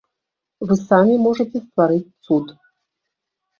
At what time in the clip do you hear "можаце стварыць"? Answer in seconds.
1.27-2.11